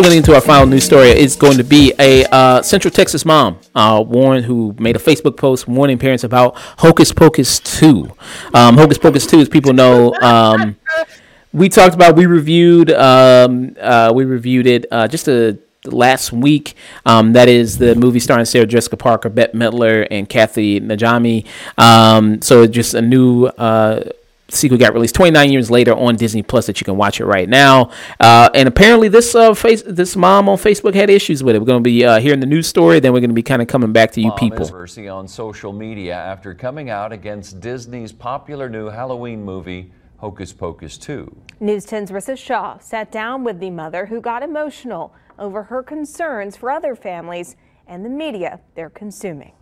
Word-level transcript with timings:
So 0.00 0.04
getting 0.04 0.18
into 0.18 0.34
our 0.34 0.40
final 0.40 0.66
news 0.66 0.84
story 0.84 1.10
is 1.10 1.36
going 1.36 1.58
to 1.58 1.62
be 1.62 1.92
a 1.98 2.24
uh, 2.32 2.62
Central 2.62 2.90
Texas 2.90 3.26
mom, 3.26 3.58
uh, 3.74 4.02
Warren, 4.06 4.42
who 4.42 4.74
made 4.78 4.96
a 4.96 4.98
Facebook 4.98 5.36
post 5.36 5.68
warning 5.68 5.98
parents 5.98 6.24
about 6.24 6.56
Hocus 6.78 7.12
Pocus 7.12 7.60
2. 7.60 8.10
Um, 8.54 8.78
Hocus 8.78 8.96
Pocus 8.96 9.26
2, 9.26 9.40
as 9.40 9.48
people 9.50 9.74
know, 9.74 10.14
um, 10.22 10.76
we 11.52 11.68
talked 11.68 11.94
about, 11.94 12.16
we 12.16 12.24
reviewed, 12.24 12.90
um, 12.92 13.76
uh, 13.78 14.10
we 14.14 14.24
reviewed 14.24 14.66
it 14.66 14.86
uh, 14.90 15.06
just 15.06 15.28
a 15.28 15.58
last 15.84 16.32
week. 16.32 16.74
Um, 17.06 17.32
that 17.32 17.48
is 17.48 17.78
the 17.78 17.94
movie 17.94 18.20
starring 18.20 18.44
Sarah 18.44 18.66
Jessica 18.66 18.96
Parker, 18.96 19.28
Bette 19.28 19.56
Midler, 19.56 20.06
and 20.10 20.28
Kathy 20.28 20.80
Najimy. 20.80 21.46
Um, 21.78 22.42
so 22.42 22.66
just 22.66 22.94
a 22.94 23.02
new 23.02 23.46
uh, 23.46 24.04
sequel 24.52 24.78
got 24.78 24.92
released 24.92 25.14
29 25.14 25.52
years 25.52 25.70
later 25.70 25.94
on 25.94 26.16
Disney 26.16 26.42
Plus 26.42 26.66
that 26.66 26.80
you 26.80 26.84
can 26.84 26.96
watch 26.96 27.20
it 27.20 27.24
right 27.24 27.48
now. 27.48 27.90
Uh, 28.18 28.50
and 28.54 28.68
apparently, 28.68 29.08
this 29.08 29.34
uh, 29.34 29.54
face 29.54 29.82
this 29.82 30.16
mom 30.16 30.48
on 30.48 30.58
Facebook 30.58 30.94
had 30.94 31.10
issues 31.10 31.42
with 31.42 31.56
it. 31.56 31.58
We're 31.58 31.66
going 31.66 31.82
to 31.82 31.88
be 31.88 32.04
uh, 32.04 32.20
hearing 32.20 32.40
the 32.40 32.46
news 32.46 32.66
story, 32.66 33.00
then 33.00 33.12
we're 33.12 33.20
going 33.20 33.30
to 33.30 33.34
be 33.34 33.42
kind 33.42 33.62
of 33.62 33.68
coming 33.68 33.92
back 33.92 34.12
to 34.12 34.20
you 34.20 34.28
Mom 34.28 34.38
people. 34.38 34.58
Controversy 34.58 35.08
on 35.08 35.28
social 35.28 35.72
media 35.72 36.14
after 36.14 36.54
coming 36.54 36.90
out 36.90 37.12
against 37.12 37.60
Disney's 37.60 38.12
popular 38.12 38.68
new 38.68 38.88
Halloween 38.88 39.44
movie, 39.44 39.92
Hocus 40.20 40.52
Pocus 40.52 40.98
2. 40.98 41.34
News 41.60 41.86
10's 41.86 42.10
Rissa 42.10 42.36
Shaw 42.36 42.76
sat 42.78 43.10
down 43.10 43.42
with 43.42 43.58
the 43.58 43.70
mother 43.70 44.04
who 44.04 44.20
got 44.20 44.42
emotional 44.42 45.14
over 45.38 45.62
her 45.64 45.82
concerns 45.82 46.58
for 46.58 46.70
other 46.70 46.94
families 46.94 47.56
and 47.86 48.04
the 48.04 48.10
media 48.10 48.60
they're 48.74 48.90
consuming. 48.90 49.52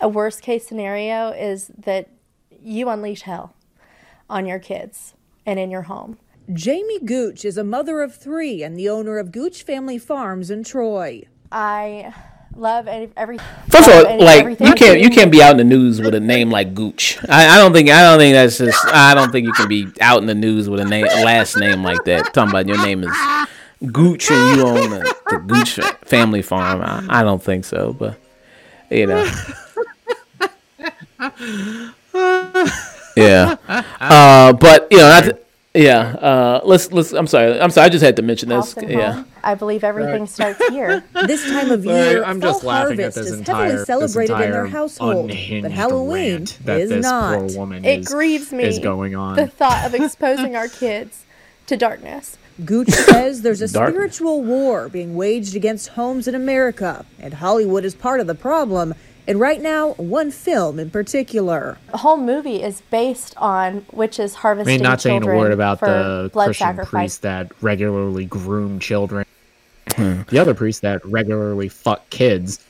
A 0.00 0.08
worst 0.08 0.42
case 0.42 0.66
scenario 0.66 1.30
is 1.30 1.70
that 1.78 2.10
you 2.50 2.88
unleash 2.88 3.22
hell 3.22 3.54
on 4.28 4.46
your 4.46 4.58
kids 4.58 5.14
and 5.46 5.60
in 5.60 5.70
your 5.70 5.82
home. 5.82 6.18
Jamie 6.52 6.98
Gooch 6.98 7.44
is 7.44 7.56
a 7.56 7.62
mother 7.62 8.00
of 8.00 8.16
three 8.16 8.64
and 8.64 8.76
the 8.76 8.88
owner 8.88 9.18
of 9.18 9.30
Gooch 9.30 9.62
Family 9.62 9.96
Farms 9.96 10.50
in 10.50 10.64
Troy. 10.64 11.22
I 11.52 12.12
love 12.56 12.88
every, 12.88 13.10
every 13.16 13.38
First 13.68 13.88
of 13.88 14.06
all, 14.06 14.18
like 14.18 14.58
you 14.60 14.74
can't 14.74 15.00
you 15.00 15.10
can't 15.10 15.30
be 15.30 15.42
out 15.42 15.52
in 15.52 15.56
the 15.58 15.64
news 15.64 16.00
with 16.00 16.14
a 16.14 16.20
name 16.20 16.50
like 16.50 16.74
Gooch. 16.74 17.18
I, 17.28 17.56
I 17.56 17.58
don't 17.58 17.72
think 17.72 17.90
I 17.90 18.02
don't 18.02 18.18
think 18.18 18.34
that's 18.34 18.58
just 18.58 18.84
I 18.86 19.14
don't 19.14 19.30
think 19.30 19.46
you 19.46 19.52
can 19.52 19.68
be 19.68 19.88
out 20.00 20.20
in 20.20 20.26
the 20.26 20.34
news 20.34 20.68
with 20.68 20.80
a 20.80 20.84
name 20.84 21.06
a 21.06 21.24
last 21.24 21.56
name 21.56 21.82
like 21.82 22.04
that. 22.04 22.32
Talking 22.32 22.50
about 22.50 22.66
your 22.66 22.78
name 22.78 23.04
is 23.04 23.16
Gooch 23.92 24.30
and 24.30 24.56
you 24.56 24.66
own 24.66 24.90
the, 24.90 25.14
the 25.30 25.38
Gooch 25.38 25.78
family 26.04 26.42
farm. 26.42 26.80
I, 26.82 27.20
I 27.20 27.22
don't 27.22 27.42
think 27.42 27.64
so, 27.64 27.92
but 27.92 28.18
you 28.90 29.06
know. 29.06 29.30
yeah. 33.16 33.56
Uh, 34.00 34.52
but 34.52 34.88
you 34.90 34.98
know, 34.98 35.08
not 35.08 35.24
to- 35.24 35.38
yeah. 35.76 36.00
Uh, 36.20 36.60
let's 36.64 36.90
let's. 36.92 37.12
I'm 37.12 37.26
sorry. 37.26 37.60
I'm 37.60 37.70
sorry. 37.70 37.86
I 37.86 37.88
just 37.88 38.04
had 38.04 38.16
to 38.16 38.22
mention 38.22 38.48
this. 38.48 38.74
House 38.74 38.76
and 38.76 38.90
Yeah. 38.90 39.12
home. 39.12 39.26
I 39.44 39.54
believe 39.54 39.84
everything 39.84 40.26
starts 40.26 40.64
here. 40.68 41.04
This 41.26 41.44
time 41.50 41.70
of 41.70 41.84
Sorry, 41.84 41.96
year, 41.96 42.24
I'm 42.24 42.40
fall 42.40 42.52
just 42.52 42.64
laughing 42.64 43.00
at 43.00 43.14
this 43.14 43.16
is 43.28 43.32
entire 43.38 43.56
heavily 43.56 43.76
this 43.78 43.86
celebrated 43.86 44.32
in 44.32 44.38
their 44.40 44.48
entire 44.64 44.66
household, 44.66 45.30
unhinged 45.30 45.62
but 45.62 45.72
Halloween 45.72 46.38
rant 46.40 46.58
that 46.64 46.80
is 46.80 46.88
this 46.90 47.02
not. 47.04 47.38
poor 47.38 47.56
woman 47.58 47.84
It 47.84 48.00
is, 48.00 48.08
grieves 48.08 48.52
me 48.52 48.64
is 48.64 48.78
going 48.80 49.14
on. 49.14 49.36
the 49.36 49.46
thought 49.46 49.86
of 49.86 49.94
exposing 50.00 50.56
our 50.56 50.68
kids 50.68 51.24
to 51.66 51.76
darkness. 51.76 52.38
Gooch 52.64 52.88
says 52.88 53.42
there's 53.42 53.60
a 53.60 53.68
Dark. 53.70 53.90
spiritual 53.92 54.42
war 54.42 54.88
being 54.88 55.14
waged 55.14 55.54
against 55.54 55.88
homes 55.88 56.26
in 56.26 56.34
America, 56.34 57.04
and 57.20 57.34
Hollywood 57.34 57.84
is 57.84 57.94
part 57.94 58.18
of 58.20 58.26
the 58.26 58.34
problem. 58.34 58.94
And 59.28 59.40
right 59.40 59.60
now, 59.60 59.92
one 59.94 60.30
film 60.30 60.78
in 60.78 60.90
particular. 60.90 61.78
The 61.90 61.98
whole 61.98 62.16
movie 62.16 62.62
is 62.62 62.80
based 62.90 63.36
on 63.38 63.84
witches 63.92 64.36
I 64.36 64.38
harvesting 64.38 64.74
mean, 64.74 64.82
not 64.82 65.00
saying 65.00 65.16
a 65.16 65.20
children 65.20 65.38
word 65.38 65.52
about 65.52 65.80
for 65.80 65.86
the 65.86 66.30
blood 66.32 66.46
Christian 66.46 66.66
sacrifice. 66.68 66.90
priests 66.90 67.18
that 67.18 67.50
regularly 67.60 68.24
groom 68.24 68.78
children. 68.78 69.26
the 69.96 70.38
other 70.38 70.54
priests 70.54 70.80
that 70.80 71.04
regularly 71.04 71.68
fuck 71.68 72.08
kids. 72.10 72.64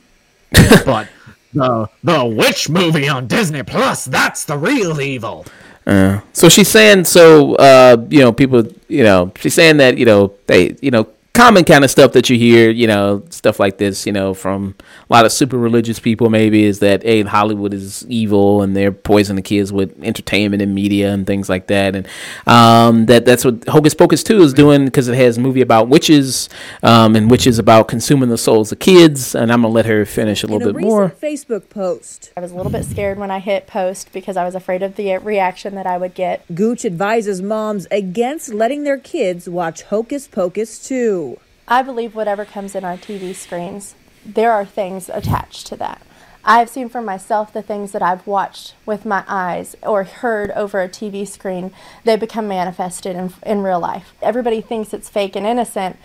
but 0.85 1.07
the 1.53 1.89
the 2.03 2.25
witch 2.25 2.69
movie 2.69 3.07
on 3.07 3.27
Disney 3.27 3.63
Plus, 3.63 4.05
that's 4.05 4.45
the 4.45 4.57
real 4.57 4.99
evil. 4.99 5.45
Uh, 5.85 6.19
so 6.33 6.49
she's 6.49 6.67
saying, 6.67 7.05
so 7.05 7.55
uh, 7.55 7.97
you 8.09 8.19
know, 8.19 8.31
people, 8.31 8.63
you 8.87 9.03
know, 9.03 9.31
she's 9.37 9.53
saying 9.53 9.77
that 9.77 9.97
you 9.97 10.05
know 10.05 10.33
they, 10.47 10.75
you 10.81 10.91
know, 10.91 11.07
common 11.37 11.63
kind 11.63 11.83
of 11.83 11.91
stuff 11.91 12.13
that 12.13 12.31
you 12.31 12.37
hear, 12.37 12.71
you 12.71 12.87
know, 12.87 13.23
stuff 13.29 13.59
like 13.59 13.77
this, 13.77 14.07
you 14.07 14.11
know, 14.11 14.33
from 14.33 14.73
a 15.07 15.13
lot 15.13 15.23
of 15.23 15.31
super 15.31 15.55
religious 15.55 15.99
people, 15.99 16.31
maybe 16.31 16.63
is 16.63 16.79
that 16.79 17.03
hey, 17.03 17.21
Hollywood 17.21 17.75
is 17.75 18.05
evil 18.09 18.63
and 18.63 18.75
they're 18.75 18.91
poisoning 18.91 19.35
the 19.35 19.41
kids 19.43 19.71
with 19.71 19.95
entertainment 20.03 20.63
and 20.63 20.73
media 20.73 21.13
and 21.13 21.27
things 21.27 21.47
like 21.47 21.67
that, 21.67 21.95
and 21.95 22.07
um, 22.47 23.05
that 23.05 23.25
that's 23.25 23.45
what 23.45 23.67
Hocus 23.67 23.93
Pocus 23.93 24.23
Two 24.23 24.41
is 24.41 24.53
doing 24.53 24.85
because 24.85 25.07
it 25.07 25.15
has 25.15 25.37
a 25.37 25.39
movie 25.39 25.61
about 25.61 25.89
witches, 25.89 26.49
um, 26.81 27.15
and 27.15 27.29
witches 27.29 27.59
about 27.59 27.87
consuming 27.87 28.29
the 28.29 28.37
souls 28.37 28.71
of 28.71 28.79
kids, 28.79 29.35
and 29.35 29.51
I'm 29.51 29.61
gonna 29.61 29.73
let 29.73 29.85
her 29.85 30.05
finish 30.05 30.43
a 30.43 30.47
In 30.47 30.53
little 30.53 30.69
a 30.69 30.73
bit 30.73 30.81
more. 30.81 31.09
Facebook 31.21 31.69
post, 31.69 32.31
I 32.35 32.39
was 32.39 32.51
a 32.51 32.55
little 32.55 32.71
bit 32.71 32.83
scared 32.85 33.19
when 33.19 33.29
I 33.29 33.39
hit 33.39 33.67
post 33.67 34.11
because 34.11 34.37
I 34.37 34.43
was 34.43 34.55
afraid 34.55 34.81
of 34.81 34.95
the 34.95 35.15
reaction 35.19 35.75
that 35.75 35.85
I 35.85 35.99
would 35.99 36.15
get. 36.15 36.43
Gooch 36.55 36.83
advises 36.83 37.43
moms 37.43 37.85
against 37.91 38.51
letting 38.51 38.85
their 38.85 38.97
kids 38.97 39.47
watch 39.47 39.83
Hocus 39.83 40.27
Pocus 40.27 40.79
2. 40.87 41.26
I 41.69 41.81
believe 41.81 42.15
whatever 42.15 42.45
comes 42.45 42.75
in 42.75 42.85
our 42.85 42.95
TV 42.95 43.35
screens, 43.35 43.95
there 44.25 44.53
are 44.53 44.65
things 44.65 45.09
attached 45.09 45.67
to 45.67 45.75
that. 45.77 46.01
I 46.45 46.59
have 46.59 46.69
seen 46.69 46.87
for 46.87 47.01
myself 47.01 47.51
the 47.51 47.61
things 47.61 47.91
that 47.91 48.01
I've 48.01 48.25
watched 48.25 48.73
with 48.85 49.05
my 49.05 49.25
eyes 49.27 49.75
or 49.83 50.05
heard 50.05 50.49
over 50.51 50.81
a 50.81 50.87
TV 50.87 51.27
screen, 51.27 51.73
they 52.05 52.15
become 52.15 52.47
manifested 52.47 53.17
in, 53.17 53.33
in 53.45 53.63
real 53.63 53.81
life. 53.81 54.13
Everybody 54.21 54.61
thinks 54.61 54.93
it's 54.93 55.09
fake 55.09 55.35
and 55.35 55.45
innocent, 55.45 55.97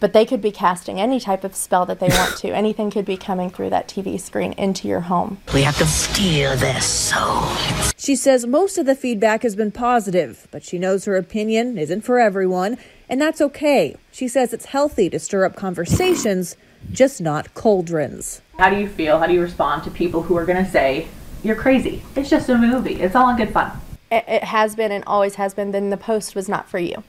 but 0.00 0.12
they 0.12 0.24
could 0.24 0.40
be 0.40 0.50
casting 0.50 1.00
any 1.00 1.20
type 1.20 1.44
of 1.44 1.54
spell 1.54 1.86
that 1.86 2.00
they 2.00 2.08
want 2.08 2.36
to. 2.38 2.48
Anything 2.54 2.90
could 2.90 3.04
be 3.04 3.16
coming 3.16 3.50
through 3.50 3.70
that 3.70 3.88
TV 3.88 4.20
screen 4.20 4.52
into 4.54 4.88
your 4.88 5.00
home. 5.00 5.38
We 5.52 5.62
have 5.62 5.78
to 5.78 5.86
steal 5.86 6.56
their 6.56 6.80
souls. 6.80 7.92
She 7.96 8.16
says 8.16 8.46
most 8.46 8.78
of 8.78 8.86
the 8.86 8.94
feedback 8.94 9.42
has 9.42 9.56
been 9.56 9.72
positive, 9.72 10.48
but 10.50 10.62
she 10.62 10.78
knows 10.78 11.04
her 11.04 11.16
opinion 11.16 11.78
isn't 11.78 12.02
for 12.02 12.18
everyone, 12.18 12.78
and 13.08 13.20
that's 13.20 13.40
okay. 13.40 13.96
She 14.12 14.28
says 14.28 14.52
it's 14.52 14.66
healthy 14.66 15.10
to 15.10 15.18
stir 15.18 15.44
up 15.44 15.56
conversations, 15.56 16.56
just 16.92 17.20
not 17.20 17.54
cauldrons. 17.54 18.40
How 18.58 18.70
do 18.70 18.76
you 18.76 18.88
feel? 18.88 19.18
How 19.18 19.26
do 19.26 19.34
you 19.34 19.40
respond 19.40 19.84
to 19.84 19.90
people 19.90 20.22
who 20.22 20.36
are 20.36 20.44
going 20.44 20.64
to 20.64 20.70
say, 20.70 21.08
you're 21.42 21.56
crazy? 21.56 22.02
It's 22.16 22.30
just 22.30 22.48
a 22.48 22.56
movie. 22.56 23.00
It's 23.00 23.14
all 23.14 23.28
in 23.30 23.36
good 23.36 23.52
fun. 23.52 23.72
It, 24.10 24.24
it 24.26 24.44
has 24.44 24.74
been 24.74 24.90
and 24.90 25.04
always 25.06 25.36
has 25.36 25.54
been, 25.54 25.70
then 25.70 25.90
the 25.90 25.96
post 25.96 26.34
was 26.34 26.48
not 26.48 26.68
for 26.68 26.78
you. 26.78 27.04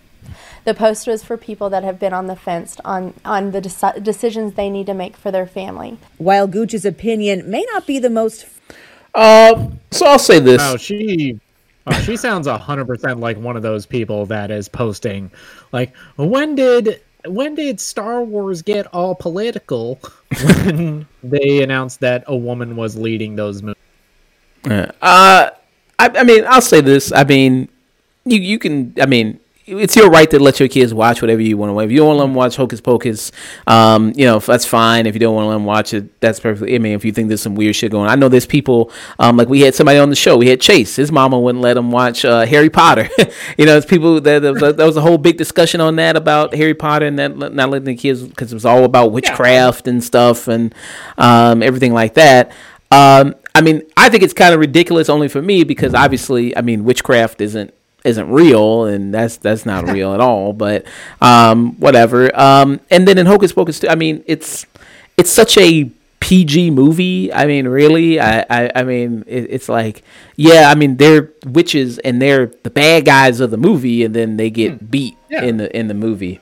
The 0.65 0.73
post 0.73 1.07
was 1.07 1.23
for 1.23 1.37
people 1.37 1.69
that 1.69 1.83
have 1.83 1.99
been 1.99 2.13
on 2.13 2.27
the 2.27 2.35
fence 2.35 2.77
on, 2.85 3.13
on 3.25 3.51
the 3.51 3.61
deci- 3.61 4.03
decisions 4.03 4.53
they 4.53 4.69
need 4.69 4.85
to 4.87 4.93
make 4.93 5.17
for 5.17 5.31
their 5.31 5.47
family. 5.47 5.97
While 6.17 6.47
Gooch's 6.47 6.85
opinion 6.85 7.49
may 7.49 7.65
not 7.73 7.87
be 7.87 7.99
the 7.99 8.09
most 8.09 8.45
Uh, 9.15 9.69
so 9.91 10.05
I'll 10.05 10.19
say 10.19 10.39
this. 10.39 10.61
Oh, 10.63 10.77
she 10.77 11.39
oh, 11.87 11.93
she 12.01 12.15
sounds 12.15 12.47
hundred 12.47 12.85
percent 12.85 13.19
like 13.19 13.37
one 13.37 13.57
of 13.57 13.63
those 13.63 13.85
people 13.85 14.25
that 14.27 14.51
is 14.51 14.69
posting 14.69 15.31
like 15.71 15.95
when 16.15 16.55
did 16.55 17.01
when 17.25 17.55
did 17.55 17.81
Star 17.81 18.23
Wars 18.23 18.61
get 18.61 18.87
all 18.93 19.15
political 19.15 19.99
when 20.43 21.07
they 21.23 21.63
announced 21.63 21.99
that 22.01 22.23
a 22.27 22.35
woman 22.35 22.75
was 22.75 22.95
leading 22.95 23.35
those 23.35 23.61
movies? 23.61 23.81
Uh, 24.65 24.89
I, 25.01 25.51
I 25.99 26.23
mean, 26.23 26.45
I'll 26.47 26.61
say 26.61 26.81
this. 26.81 27.11
I 27.11 27.23
mean, 27.23 27.67
you 28.25 28.39
you 28.39 28.59
can. 28.59 28.93
I 29.01 29.05
mean, 29.05 29.39
it's 29.69 29.95
your 29.95 30.09
right 30.09 30.29
to 30.31 30.39
let 30.39 30.59
your 30.59 30.69
kids 30.69 30.93
watch 30.93 31.21
whatever 31.21 31.41
you 31.41 31.57
want 31.57 31.69
to. 31.69 31.73
Watch. 31.73 31.85
If 31.85 31.91
you 31.91 31.97
don't 31.97 32.07
want 32.07 32.17
to 32.17 32.21
let 32.21 32.27
them 32.27 32.35
watch 32.35 32.55
Hocus 32.55 32.81
Pocus, 32.81 33.31
um, 33.67 34.13
you 34.15 34.25
know 34.25 34.39
that's 34.39 34.65
fine. 34.65 35.05
If 35.05 35.13
you 35.13 35.19
don't 35.19 35.35
want 35.35 35.45
to 35.45 35.49
let 35.49 35.55
them 35.55 35.65
watch 35.65 35.93
it, 35.93 36.19
that's 36.19 36.39
perfectly. 36.39 36.75
I 36.75 36.79
mean, 36.79 36.93
if 36.93 37.05
you 37.05 37.11
think 37.11 37.27
there's 37.27 37.41
some 37.41 37.55
weird 37.55 37.75
shit 37.75 37.91
going, 37.91 38.05
on. 38.05 38.11
I 38.11 38.15
know 38.15 38.29
there's 38.29 38.45
people. 38.45 38.91
Um, 39.19 39.37
like 39.37 39.47
we 39.47 39.61
had 39.61 39.75
somebody 39.75 39.99
on 39.99 40.09
the 40.09 40.15
show. 40.15 40.37
We 40.37 40.47
had 40.47 40.61
Chase. 40.61 40.95
His 40.95 41.11
mama 41.11 41.39
wouldn't 41.39 41.61
let 41.61 41.77
him 41.77 41.91
watch 41.91 42.25
uh, 42.25 42.45
Harry 42.45 42.69
Potter. 42.69 43.07
you 43.57 43.65
know, 43.65 43.77
it's 43.77 43.85
people 43.85 44.19
that 44.21 44.41
there 44.41 44.53
was, 44.53 44.63
a, 44.63 44.73
was 44.73 44.97
a 44.97 45.01
whole 45.01 45.17
big 45.17 45.37
discussion 45.37 45.81
on 45.81 45.95
that 45.97 46.15
about 46.15 46.53
Harry 46.55 46.73
Potter 46.73 47.05
and 47.05 47.19
that 47.19 47.37
not 47.37 47.69
letting 47.69 47.85
the 47.85 47.95
kids 47.95 48.23
because 48.23 48.51
it 48.51 48.55
was 48.55 48.65
all 48.65 48.83
about 48.83 49.11
witchcraft 49.11 49.87
and 49.87 50.03
stuff 50.03 50.47
and 50.47 50.73
um, 51.17 51.61
everything 51.61 51.93
like 51.93 52.15
that. 52.15 52.51
Um, 52.91 53.35
I 53.53 53.61
mean, 53.61 53.83
I 53.95 54.09
think 54.09 54.23
it's 54.23 54.33
kind 54.33 54.53
of 54.53 54.59
ridiculous 54.59 55.09
only 55.09 55.27
for 55.27 55.41
me 55.41 55.63
because 55.63 55.93
obviously, 55.93 56.55
I 56.57 56.61
mean, 56.61 56.83
witchcraft 56.85 57.41
isn't 57.41 57.73
isn't 58.09 58.29
real 58.29 58.85
and 58.85 59.13
that's 59.13 59.37
that's 59.37 59.65
not 59.65 59.87
real 59.95 60.13
at 60.13 60.19
all. 60.19 60.53
But 60.53 60.85
um, 61.21 61.73
whatever. 61.79 62.29
Um, 62.39 62.79
and 62.89 63.07
then 63.07 63.17
in 63.17 63.25
Hocus 63.25 63.51
Pocus, 63.53 63.83
I 63.89 63.95
mean, 63.95 64.23
it's 64.27 64.65
it's 65.17 65.31
such 65.31 65.57
a 65.57 65.89
PG 66.19 66.71
movie. 66.71 67.31
I 67.33 67.45
mean, 67.45 67.67
really, 67.67 68.19
I 68.19 68.45
I, 68.49 68.71
I 68.75 68.83
mean, 68.83 69.23
it, 69.27 69.47
it's 69.49 69.69
like, 69.69 70.03
yeah, 70.35 70.69
I 70.69 70.75
mean, 70.75 70.97
they're 70.97 71.31
witches 71.45 71.97
and 71.99 72.21
they're 72.21 72.47
the 72.63 72.69
bad 72.69 73.05
guys 73.05 73.39
of 73.39 73.51
the 73.51 73.57
movie, 73.57 74.03
and 74.03 74.13
then 74.13 74.37
they 74.37 74.49
get 74.49 74.91
beat 74.91 75.15
Yeah. 75.29 75.43
in 75.43 75.57
the 75.57 75.75
in 75.75 75.87
the 75.87 75.93
movie. 75.93 76.39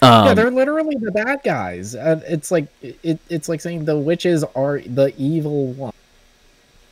Um, 0.00 0.26
yeah, 0.26 0.34
they're 0.34 0.50
literally 0.50 0.96
the 0.96 1.12
bad 1.12 1.42
guys. 1.44 1.94
And 1.94 2.22
it's 2.26 2.50
like 2.50 2.66
it, 2.82 3.20
it's 3.28 3.48
like 3.48 3.60
saying 3.60 3.84
the 3.84 3.96
witches 3.96 4.42
are 4.56 4.80
the 4.80 5.12
evil 5.16 5.72
one. 5.74 5.92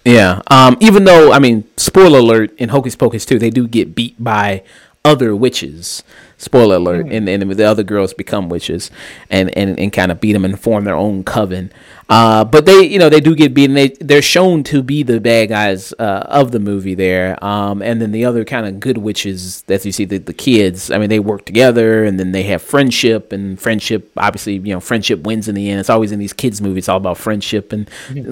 Yeah. 0.04 0.40
Um, 0.50 0.76
even 0.80 1.04
though, 1.04 1.32
I 1.32 1.38
mean, 1.38 1.64
spoiler 1.76 2.20
alert, 2.20 2.52
in 2.58 2.70
Hocus 2.70 2.96
Pocus 2.96 3.26
2, 3.26 3.38
they 3.38 3.50
do 3.50 3.68
get 3.68 3.94
beat 3.94 4.22
by 4.22 4.62
other 5.04 5.34
witches. 5.36 6.02
Spoiler 6.40 6.76
alert. 6.76 7.06
And, 7.10 7.28
and 7.28 7.52
the 7.52 7.64
other 7.64 7.82
girls 7.82 8.14
become 8.14 8.48
witches 8.48 8.90
and, 9.28 9.56
and, 9.58 9.78
and 9.78 9.92
kind 9.92 10.10
of 10.10 10.20
beat 10.20 10.32
them 10.32 10.46
and 10.46 10.58
form 10.58 10.84
their 10.84 10.94
own 10.96 11.22
coven. 11.22 11.70
Uh, 12.08 12.44
but 12.44 12.64
they, 12.64 12.82
you 12.82 12.98
know, 12.98 13.10
they 13.10 13.20
do 13.20 13.36
get 13.36 13.52
beaten. 13.52 13.74
They, 13.74 13.88
they're 14.00 14.22
shown 14.22 14.64
to 14.64 14.82
be 14.82 15.02
the 15.02 15.20
bad 15.20 15.50
guys 15.50 15.92
uh, 15.98 16.24
of 16.26 16.50
the 16.50 16.58
movie 16.58 16.94
there. 16.94 17.42
Um, 17.44 17.82
and 17.82 18.00
then 18.00 18.10
the 18.10 18.24
other 18.24 18.46
kind 18.46 18.66
of 18.66 18.80
good 18.80 18.98
witches, 18.98 19.62
as 19.68 19.84
you 19.84 19.92
see, 19.92 20.06
the, 20.06 20.16
the 20.16 20.32
kids, 20.32 20.90
I 20.90 20.96
mean, 20.96 21.10
they 21.10 21.20
work 21.20 21.44
together 21.44 22.04
and 22.04 22.18
then 22.18 22.32
they 22.32 22.44
have 22.44 22.62
friendship. 22.62 23.32
And 23.32 23.60
friendship, 23.60 24.10
obviously, 24.16 24.54
you 24.54 24.72
know, 24.72 24.80
friendship 24.80 25.20
wins 25.20 25.46
in 25.46 25.54
the 25.54 25.68
end. 25.68 25.78
It's 25.78 25.90
always 25.90 26.10
in 26.10 26.18
these 26.18 26.32
kids' 26.32 26.62
movies, 26.62 26.88
all 26.88 26.96
about 26.96 27.18
friendship 27.18 27.70
and 27.72 27.88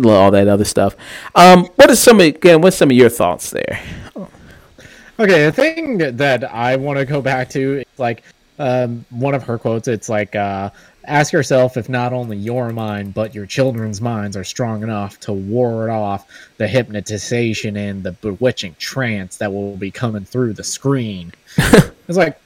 all 0.06 0.30
that 0.30 0.48
other 0.48 0.64
stuff. 0.64 0.96
Um, 1.34 1.66
what 1.76 1.90
is 1.90 2.00
some 2.00 2.20
of, 2.20 2.26
again, 2.26 2.62
what's 2.62 2.76
some 2.76 2.90
of 2.90 2.96
your 2.96 3.10
thoughts 3.10 3.50
there? 3.50 3.80
Okay, 5.18 5.46
the 5.46 5.52
thing 5.52 5.98
that 5.98 6.44
I 6.44 6.76
want 6.76 6.98
to 6.98 7.04
go 7.04 7.20
back 7.20 7.48
to 7.50 7.80
is 7.80 7.98
like 7.98 8.22
um, 8.58 9.04
one 9.10 9.34
of 9.34 9.42
her 9.44 9.58
quotes. 9.58 9.88
It's 9.88 10.08
like, 10.08 10.36
uh, 10.36 10.70
ask 11.06 11.32
yourself 11.32 11.76
if 11.76 11.88
not 11.88 12.12
only 12.12 12.36
your 12.36 12.70
mind, 12.70 13.14
but 13.14 13.34
your 13.34 13.46
children's 13.46 14.00
minds 14.00 14.36
are 14.36 14.44
strong 14.44 14.82
enough 14.82 15.18
to 15.20 15.32
ward 15.32 15.90
off 15.90 16.28
the 16.58 16.68
hypnotization 16.68 17.76
and 17.76 18.02
the 18.02 18.12
bewitching 18.12 18.76
trance 18.78 19.38
that 19.38 19.52
will 19.52 19.76
be 19.76 19.90
coming 19.90 20.24
through 20.24 20.52
the 20.52 20.64
screen. 20.64 21.32
it's 21.56 22.16
like, 22.18 22.40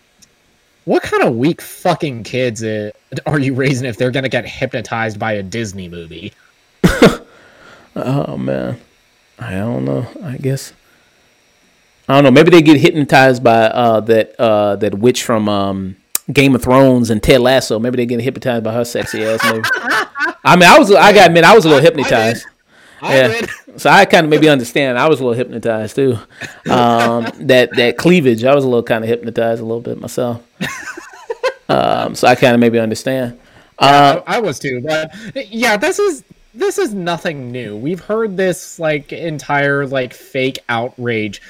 what 0.84 1.02
kind 1.02 1.22
of 1.22 1.36
weak 1.36 1.60
fucking 1.60 2.24
kids 2.24 2.64
are 2.64 3.38
you 3.38 3.54
raising 3.54 3.86
if 3.86 3.96
they're 3.98 4.10
going 4.10 4.24
to 4.24 4.28
get 4.28 4.46
hypnotized 4.46 5.18
by 5.18 5.32
a 5.32 5.42
Disney 5.42 5.88
movie? 5.88 6.32
Oh, 7.94 8.38
man. 8.38 8.80
I 9.38 9.50
don't 9.50 9.84
know. 9.84 10.06
I 10.24 10.38
guess. 10.38 10.72
I 12.08 12.14
don't 12.14 12.24
know. 12.24 12.30
Maybe 12.30 12.50
they 12.50 12.62
get 12.62 12.80
hypnotized 12.80 13.44
by 13.44 13.64
uh, 13.64 14.00
that 14.00 14.38
uh, 14.40 14.76
that 14.76 14.94
witch 14.94 15.22
from 15.22 15.48
um, 15.48 15.96
Game 16.32 16.54
of 16.54 16.62
Thrones 16.62 17.10
and 17.10 17.22
Ted 17.22 17.40
Lasso. 17.40 17.78
Maybe 17.78 17.96
they 17.96 18.06
get 18.06 18.20
hypnotized 18.20 18.64
by 18.64 18.72
her 18.72 18.84
sexy 18.84 19.24
ass. 19.24 19.40
Maybe. 19.44 19.62
I 20.44 20.56
mean, 20.56 20.68
I 20.68 20.78
was. 20.78 20.92
I 20.92 21.12
got 21.12 21.28
admit, 21.28 21.44
I 21.44 21.54
was 21.54 21.64
a 21.64 21.68
little 21.68 21.82
hypnotized. 21.82 22.46
I 23.00 23.16
yeah. 23.16 23.46
So 23.76 23.90
I 23.90 24.04
kind 24.04 24.24
of 24.24 24.30
maybe 24.30 24.48
understand. 24.48 24.98
I 24.98 25.08
was 25.08 25.20
a 25.20 25.24
little 25.24 25.36
hypnotized 25.36 25.96
too. 25.96 26.18
Um, 26.70 27.26
that 27.40 27.70
that 27.76 27.96
cleavage, 27.96 28.44
I 28.44 28.54
was 28.54 28.64
a 28.64 28.68
little 28.68 28.82
kind 28.82 29.04
of 29.04 29.08
hypnotized 29.08 29.60
a 29.60 29.64
little 29.64 29.80
bit 29.80 30.00
myself. 30.00 30.42
Um, 31.68 32.14
so 32.14 32.28
I 32.28 32.34
kind 32.34 32.54
of 32.54 32.60
maybe 32.60 32.78
understand. 32.78 33.38
Uh, 33.78 34.20
I, 34.26 34.36
I 34.36 34.40
was 34.40 34.58
too, 34.58 34.82
but 34.82 35.10
yeah, 35.48 35.76
this 35.76 35.98
is 35.98 36.22
this 36.54 36.78
is 36.78 36.92
nothing 36.92 37.50
new. 37.50 37.76
We've 37.76 38.00
heard 38.00 38.36
this 38.36 38.78
like 38.78 39.12
entire 39.12 39.86
like 39.86 40.12
fake 40.12 40.58
outrage 40.68 41.40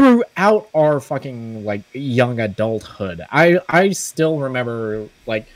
throughout 0.00 0.68
our 0.74 0.98
fucking 0.98 1.64
like 1.64 1.82
young 1.92 2.40
adulthood. 2.40 3.20
I 3.30 3.60
I 3.68 3.90
still 3.90 4.38
remember 4.38 5.08
like 5.26 5.46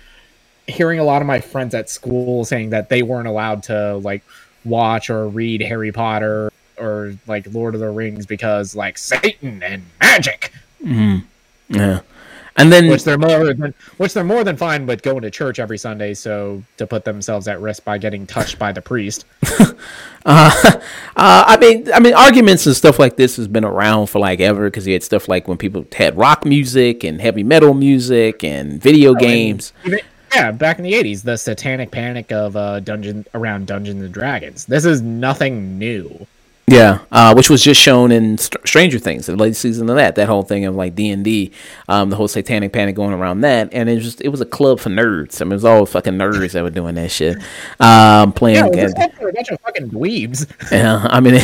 hearing 0.67 0.99
a 0.99 1.05
lot 1.05 1.23
of 1.23 1.27
my 1.27 1.41
friends 1.41 1.75
at 1.75 1.89
school 1.89 2.45
saying 2.45 2.71
that 2.71 2.89
they 2.89 3.03
weren't 3.03 3.29
allowed 3.29 3.63
to 3.65 3.97
like 3.97 4.23
watch 4.65 5.09
or 5.09 5.29
read 5.29 5.63
Harry 5.63 5.93
Potter 5.93 6.53
or 6.79 7.17
like 7.27 7.53
Lord 7.53 7.75
of 7.75 7.81
the 7.81 7.91
Rings 7.91 8.27
because 8.27 8.75
like 8.75 8.99
Satan 8.99 9.63
and 9.63 9.83
magic, 10.01 10.53
mm-hmm. 10.83 11.25
yeah. 11.75 12.01
And 12.57 12.71
then 12.71 12.89
which 12.89 13.03
they're 13.03 13.19
more 13.19 13.53
than 13.53 13.75
which 13.97 14.15
they're 14.15 14.23
more 14.23 14.45
than 14.45 14.57
fine 14.57 14.87
with 14.87 15.03
going 15.03 15.23
to 15.23 15.31
church 15.31 15.59
every 15.59 15.77
Sunday 15.77 16.15
so 16.15 16.63
to 16.77 16.87
put 16.87 17.05
themselves 17.05 17.49
at 17.49 17.61
risk 17.61 17.85
by 17.85 17.99
getting 17.99 18.27
touched 18.27 18.59
by 18.59 18.73
the 18.73 18.83
priest. 18.83 19.25
Uh, 20.27 20.73
I 21.17 21.59
mean, 21.59 21.93
I 21.93 22.01
mean, 22.01 22.15
arguments 22.15 22.65
and 22.65 22.75
stuff 22.75 22.99
like 22.99 23.17
this 23.17 23.37
has 23.37 23.47
been 23.47 23.63
around 23.65 24.07
for 24.07 24.21
like 24.21 24.41
ever 24.41 24.71
because 24.71 24.87
you 24.87 24.95
had 24.95 25.03
stuff 25.03 25.29
like 25.29 25.47
when 25.47 25.59
people 25.59 25.87
had 25.95 26.17
rock 26.17 26.47
music 26.47 27.05
and 27.05 27.21
heavy 27.21 27.43
metal 27.43 27.75
music 27.75 28.43
and 28.43 28.83
video 28.83 29.13
games. 29.15 29.75
Even, 29.85 30.01
yeah, 30.35 30.51
back 30.51 30.79
in 30.79 30.85
the 30.85 30.95
'80s, 30.95 31.23
the 31.23 31.37
satanic 31.37 31.91
panic 31.91 32.33
of 32.33 32.57
uh, 32.57 32.81
dungeon 32.81 33.27
around 33.35 33.67
Dungeons 33.67 34.03
and 34.03 34.15
Dragons. 34.15 34.65
This 34.65 34.87
is 34.87 35.03
nothing 35.03 35.79
new. 35.79 36.24
Yeah, 36.67 37.01
uh, 37.13 37.35
which 37.35 37.51
was 37.51 37.63
just 37.63 37.79
shown 37.79 38.11
in 38.11 38.39
Str- 38.39 38.57
Stranger 38.65 38.99
Things, 38.99 39.27
the 39.27 39.37
latest 39.37 39.61
season 39.61 39.91
of 39.91 39.97
that. 39.97 40.15
That 40.15 40.29
whole 40.29 40.43
thing 40.43 40.65
of 40.65 40.75
like 40.75 40.95
D 40.95 41.11
and 41.11 41.23
D, 41.23 41.53
um, 41.89 42.09
the 42.09 42.17
whole 42.17 42.27
satanic 42.27 42.73
panic 42.73 42.95
going 42.97 43.13
around 43.13 43.43
that, 43.43 43.69
and 43.73 43.87
it 43.91 43.97
was 43.97 44.05
just 44.05 44.21
it 44.23 44.29
was 44.31 44.41
a 44.41 44.47
club 44.47 44.81
for 44.81 44.89
nerds. 44.89 45.43
I 45.43 45.45
mean, 45.45 45.53
it 45.53 45.57
was 45.57 45.65
all 45.67 45.85
fucking 45.85 46.15
nerds 46.15 46.53
that 46.53 46.63
were 46.63 46.71
doing 46.71 46.95
that 46.95 47.11
shit, 47.11 47.37
um, 47.81 48.33
playing. 48.33 48.57
Yeah, 48.57 48.81
it 48.81 48.83
was 48.85 48.95
and- 48.95 49.13
a 49.21 49.33
bunch 49.33 49.51
of 49.51 49.61
fucking 49.61 49.91
dweebs. 49.91 50.51
yeah, 50.73 51.07
I 51.11 51.21
mean, 51.21 51.39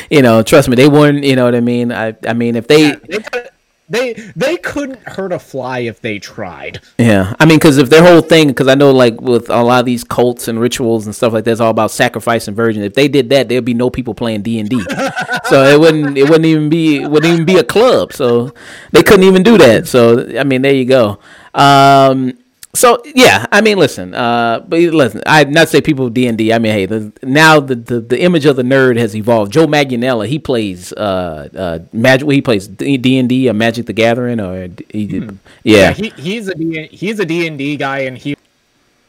you 0.10 0.22
know, 0.22 0.42
trust 0.42 0.68
me, 0.68 0.74
they 0.74 0.88
weren't. 0.88 1.22
You 1.22 1.36
know 1.36 1.44
what 1.44 1.54
I 1.54 1.60
mean? 1.60 1.92
I, 1.92 2.16
I 2.26 2.32
mean, 2.32 2.56
if 2.56 2.66
they, 2.66 2.96
They 2.96 3.18
could, 3.20 3.50
they 3.88 4.14
they 4.34 4.56
couldn't 4.56 5.00
hurt 5.06 5.32
a 5.32 5.38
fly 5.38 5.80
if 5.80 6.00
they 6.00 6.18
tried. 6.18 6.80
Yeah, 6.98 7.34
I 7.38 7.44
mean, 7.44 7.58
because 7.58 7.76
if 7.76 7.90
their 7.90 8.02
whole 8.02 8.22
thing, 8.22 8.48
because 8.48 8.66
I 8.66 8.74
know 8.74 8.90
like 8.90 9.20
with 9.20 9.50
a 9.50 9.62
lot 9.62 9.80
of 9.80 9.86
these 9.86 10.04
cults 10.04 10.48
and 10.48 10.58
rituals 10.58 11.04
and 11.06 11.14
stuff 11.14 11.32
like 11.32 11.44
that, 11.44 11.50
it's 11.50 11.60
all 11.60 11.70
about 11.70 11.90
sacrifice 11.90 12.48
and 12.48 12.56
virgin. 12.56 12.82
If 12.82 12.94
they 12.94 13.08
did 13.08 13.28
that, 13.30 13.48
there'd 13.48 13.64
be 13.64 13.74
no 13.74 13.90
people 13.90 14.14
playing 14.14 14.42
D 14.42 14.58
and 14.58 14.68
D, 14.68 14.82
so 15.48 15.64
it 15.64 15.78
wouldn't 15.78 16.16
it 16.16 16.24
wouldn't 16.24 16.46
even 16.46 16.68
be 16.68 17.02
it 17.02 17.10
wouldn't 17.10 17.32
even 17.32 17.44
be 17.44 17.56
a 17.56 17.64
club. 17.64 18.12
So 18.12 18.54
they 18.92 19.02
couldn't 19.02 19.24
even 19.24 19.42
do 19.42 19.58
that. 19.58 19.86
So 19.86 20.38
I 20.38 20.44
mean, 20.44 20.62
there 20.62 20.74
you 20.74 20.86
go. 20.86 21.18
Um, 21.52 22.38
so 22.74 23.00
yeah, 23.14 23.46
I 23.52 23.60
mean, 23.60 23.78
listen, 23.78 24.14
uh, 24.14 24.64
but 24.66 24.80
listen, 24.80 25.22
I 25.26 25.44
not 25.44 25.68
say 25.68 25.80
people 25.80 26.10
D 26.10 26.26
and 26.26 26.36
D. 26.36 26.52
I 26.52 26.58
mean, 26.58 26.72
hey, 26.72 26.86
the, 26.86 27.12
now 27.22 27.60
the, 27.60 27.74
the 27.74 28.00
the 28.00 28.20
image 28.20 28.44
of 28.46 28.56
the 28.56 28.62
nerd 28.62 28.96
has 28.98 29.14
evolved. 29.14 29.52
Joe 29.52 29.66
Manganiello, 29.66 30.26
he 30.26 30.38
plays 30.38 30.92
uh 30.92 31.48
uh 31.56 31.78
magic. 31.92 32.28
He 32.28 32.42
plays 32.42 32.66
D 32.68 33.18
and 33.18 33.28
D 33.28 33.48
or 33.48 33.54
Magic 33.54 33.86
the 33.86 33.92
Gathering 33.92 34.40
or 34.40 34.68
he 34.90 35.06
did, 35.06 35.38
yeah. 35.62 35.92
he, 35.92 36.10
he's 36.10 36.48
a 36.48 36.54
D, 36.54 36.88
he's 36.88 37.20
a 37.20 37.24
D 37.24 37.46
and 37.46 37.56
D 37.56 37.76
guy, 37.76 38.00
and 38.00 38.18
he 38.18 38.36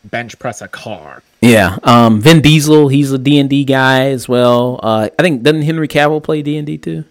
bench 0.03 0.37
press 0.39 0.61
a 0.61 0.67
car. 0.67 1.23
Yeah, 1.41 1.77
um, 1.83 2.21
Vin 2.21 2.41
Diesel, 2.41 2.87
he's 2.87 3.11
a 3.11 3.17
D 3.17 3.39
and 3.39 3.49
D 3.49 3.65
guy 3.65 4.07
as 4.09 4.27
well. 4.27 4.79
Uh, 4.81 5.09
I 5.17 5.21
think 5.21 5.43
doesn't 5.43 5.63
Henry 5.63 5.87
Cavill 5.87 6.23
play 6.23 6.41
D 6.41 6.57
and 6.57 6.65
D 6.65 6.77
too? 6.77 7.03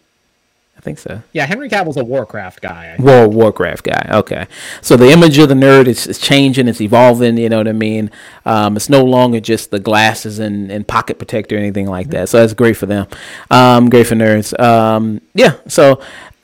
I 0.84 0.88
think 0.92 0.98
so. 0.98 1.22
Yeah, 1.32 1.46
Henry 1.46 1.70
Cavill's 1.70 1.96
a 1.96 2.04
Warcraft 2.04 2.60
guy. 2.60 2.94
World 2.98 3.34
Warcraft 3.34 3.84
guy. 3.84 4.06
Okay, 4.18 4.46
so 4.82 4.98
the 4.98 5.08
image 5.10 5.38
of 5.38 5.48
the 5.48 5.54
nerd 5.54 5.86
is, 5.86 6.06
is 6.06 6.18
changing. 6.18 6.68
It's 6.68 6.82
evolving. 6.82 7.38
You 7.38 7.48
know 7.48 7.56
what 7.56 7.68
I 7.68 7.72
mean? 7.72 8.10
Um, 8.44 8.76
it's 8.76 8.90
no 8.90 9.02
longer 9.02 9.40
just 9.40 9.70
the 9.70 9.78
glasses 9.78 10.38
and, 10.38 10.70
and 10.70 10.86
pocket 10.86 11.16
protector 11.16 11.56
or 11.56 11.58
anything 11.58 11.86
like 11.86 12.08
that. 12.10 12.28
So 12.28 12.38
that's 12.38 12.52
great 12.52 12.76
for 12.76 12.84
them. 12.84 13.06
Um, 13.50 13.88
great 13.88 14.06
for 14.06 14.14
nerds. 14.14 14.60
Um, 14.60 15.22
yeah. 15.32 15.54
So 15.68 16.02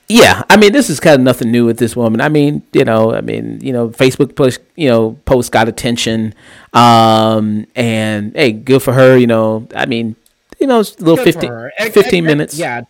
yeah, 0.08 0.42
I 0.48 0.56
mean, 0.56 0.72
this 0.72 0.88
is 0.88 1.00
kind 1.00 1.16
of 1.16 1.20
nothing 1.20 1.50
new 1.52 1.66
with 1.66 1.78
this 1.78 1.94
woman. 1.94 2.22
I 2.22 2.30
mean, 2.30 2.62
you 2.72 2.86
know, 2.86 3.12
I 3.14 3.20
mean, 3.20 3.60
you 3.60 3.74
know, 3.74 3.90
Facebook 3.90 4.36
push, 4.36 4.56
you 4.74 4.88
know, 4.88 5.18
post 5.26 5.52
got 5.52 5.68
attention, 5.68 6.34
um, 6.72 7.66
and 7.76 8.34
hey, 8.34 8.52
good 8.52 8.82
for 8.82 8.94
her. 8.94 9.18
You 9.18 9.26
know, 9.26 9.68
I 9.76 9.84
mean, 9.84 10.16
you 10.60 10.66
know, 10.66 10.80
it's 10.80 10.96
a 10.96 11.04
little 11.04 11.16
Good 11.24 11.34
for 11.34 11.40
15. 11.40 11.70
And- 11.78 11.94
15 11.94 12.18
and- 12.18 12.26
minutes. 12.26 12.58
Yeah, 12.58 12.82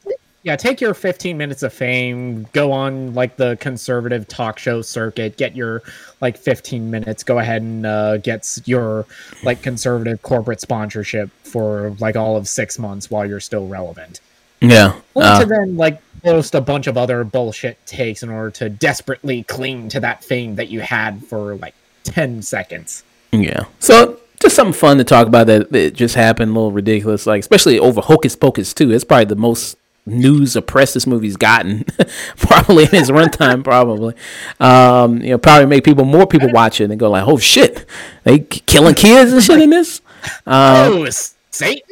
yeah. 0.42 0.56
Take 0.56 0.80
your 0.80 0.94
15 0.94 1.36
minutes 1.36 1.62
of 1.62 1.72
fame. 1.72 2.46
Go 2.52 2.72
on 2.72 3.14
like 3.14 3.36
the 3.36 3.56
conservative 3.60 4.26
talk 4.28 4.58
show 4.58 4.82
circuit. 4.82 5.36
Get 5.36 5.54
your 5.54 5.82
like 6.20 6.38
15 6.38 6.90
minutes. 6.90 7.22
Go 7.22 7.38
ahead 7.38 7.62
and 7.62 7.84
uh, 7.84 8.16
get 8.18 8.58
your 8.64 9.06
like 9.42 9.62
conservative 9.62 10.22
corporate 10.22 10.60
sponsorship 10.60 11.30
for 11.42 11.94
like 12.00 12.16
all 12.16 12.36
of 12.36 12.48
six 12.48 12.78
months 12.78 13.10
while 13.10 13.26
you're 13.26 13.40
still 13.40 13.66
relevant. 13.66 14.20
yeah. 14.60 14.98
Uh, 15.16 15.40
to 15.40 15.46
then 15.46 15.76
like 15.76 16.00
post 16.22 16.54
a 16.54 16.60
bunch 16.60 16.86
of 16.86 16.96
other 16.96 17.24
bullshit 17.24 17.84
takes 17.86 18.22
in 18.22 18.30
order 18.30 18.50
to 18.50 18.68
desperately 18.68 19.42
cling 19.44 19.88
to 19.88 20.00
that 20.00 20.24
fame 20.24 20.56
that 20.56 20.68
you 20.68 20.80
had 20.80 21.24
for 21.24 21.56
like 21.56 21.74
10 22.04 22.42
seconds. 22.42 23.04
Yeah. 23.32 23.64
So 23.78 24.18
just 24.40 24.56
something 24.56 24.72
fun 24.72 24.98
to 24.98 25.04
talk 25.04 25.26
about 25.26 25.46
that, 25.46 25.70
that 25.72 25.94
just 25.94 26.14
happened, 26.14 26.50
a 26.50 26.54
little 26.54 26.72
ridiculous, 26.72 27.26
like 27.26 27.40
especially 27.40 27.78
over 27.78 28.00
Hocus 28.00 28.36
Pocus 28.36 28.72
2. 28.74 28.90
It's 28.90 29.04
probably 29.04 29.26
the 29.26 29.36
most 29.36 29.76
news 30.10 30.56
or 30.56 30.60
press 30.60 30.94
this 30.94 31.06
movie's 31.06 31.36
gotten, 31.36 31.84
probably 32.36 32.84
in 32.84 32.94
its 32.94 33.10
runtime. 33.10 33.64
Probably, 33.64 34.14
um, 34.58 35.22
you 35.22 35.30
know, 35.30 35.38
probably 35.38 35.66
make 35.66 35.84
people 35.84 36.04
more 36.04 36.26
people 36.26 36.50
watch 36.52 36.80
it 36.80 36.90
and 36.90 37.00
go 37.00 37.10
like, 37.10 37.26
"Oh 37.26 37.38
shit, 37.38 37.86
they 38.24 38.40
killing 38.40 38.94
kids 38.94 39.32
and 39.32 39.42
shit 39.42 39.60
in 39.60 39.70
this." 39.70 40.00
Um, 40.46 41.06
oh, 41.06 41.08
Satan, 41.50 41.82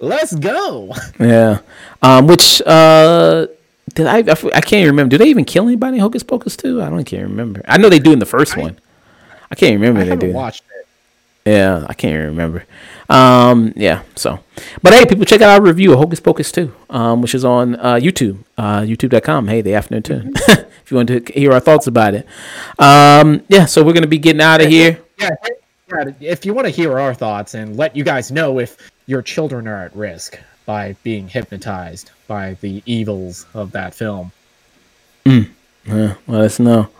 let's 0.00 0.34
go. 0.34 0.92
yeah. 1.18 1.60
Um, 2.02 2.26
which 2.26 2.62
uh, 2.62 3.46
did 3.94 4.06
I, 4.06 4.18
I? 4.18 4.20
I 4.20 4.60
can't 4.60 4.74
even 4.74 4.90
remember. 4.90 5.10
Do 5.10 5.18
they 5.18 5.28
even 5.28 5.44
kill 5.44 5.64
anybody 5.64 5.96
in 5.96 6.00
Hocus 6.00 6.22
Pocus 6.22 6.56
2? 6.56 6.82
I 6.82 6.90
don't 6.90 7.04
can't 7.04 7.24
remember. 7.24 7.62
I 7.66 7.78
know 7.78 7.88
they 7.88 7.98
do 7.98 8.12
in 8.12 8.18
the 8.18 8.26
first 8.26 8.56
one. 8.56 8.78
I 9.50 9.54
can't 9.54 9.74
remember. 9.74 10.00
I 10.00 10.04
they 10.04 10.16
do. 10.16 10.32
watched. 10.32 10.62
Yeah, 11.48 11.86
I 11.88 11.94
can't 11.94 12.12
even 12.12 12.26
remember. 12.26 12.66
Um, 13.08 13.72
yeah, 13.74 14.02
so. 14.16 14.40
But 14.82 14.92
hey, 14.92 15.06
people, 15.06 15.24
check 15.24 15.40
out 15.40 15.48
our 15.48 15.62
review 15.62 15.92
of 15.92 15.98
Hocus 15.98 16.20
Pocus 16.20 16.52
2, 16.52 16.74
um, 16.90 17.22
which 17.22 17.34
is 17.34 17.42
on 17.42 17.76
uh, 17.76 17.94
YouTube, 17.94 18.44
uh, 18.58 18.80
youtube.com. 18.80 19.48
Hey, 19.48 19.62
the 19.62 19.74
afternoon 19.74 20.02
tune. 20.02 20.32
if 20.34 20.48
if 20.82 20.90
you 20.90 20.96
want 20.96 21.08
to 21.08 21.32
hear 21.32 21.52
our 21.52 21.60
thoughts 21.60 21.86
about 21.86 22.12
it. 22.12 22.26
Um, 22.78 23.42
yeah, 23.48 23.64
so 23.64 23.82
we're 23.82 23.94
gonna 23.94 24.06
be 24.06 24.18
getting 24.18 24.42
out 24.42 24.60
of 24.60 24.68
here. 24.68 25.00
Yeah, 25.18 25.30
yeah, 25.90 26.12
if 26.20 26.44
you 26.44 26.52
want 26.52 26.66
to 26.66 26.70
hear 26.70 26.98
our 26.98 27.14
thoughts 27.14 27.54
and 27.54 27.78
let 27.78 27.96
you 27.96 28.04
guys 28.04 28.30
know 28.30 28.58
if 28.58 28.76
your 29.06 29.22
children 29.22 29.66
are 29.66 29.84
at 29.86 29.96
risk 29.96 30.38
by 30.66 30.94
being 31.02 31.28
hypnotized 31.28 32.10
by 32.26 32.58
the 32.60 32.82
evils 32.84 33.46
of 33.54 33.72
that 33.72 33.94
film. 33.94 34.32
Uh, 35.90 36.14
let 36.26 36.42
us 36.42 36.60
know. 36.60 36.90